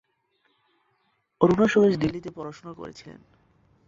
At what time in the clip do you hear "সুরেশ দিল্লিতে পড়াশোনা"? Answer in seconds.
1.67-2.73